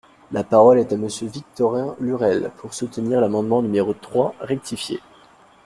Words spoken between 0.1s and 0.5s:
La